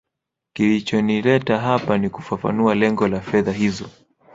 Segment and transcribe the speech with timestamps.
[0.53, 3.89] kilichonileta hapa ni kufafanua lengo la fedha hizo